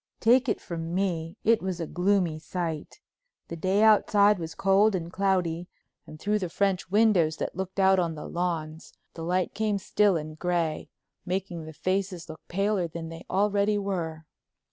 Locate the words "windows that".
6.89-7.55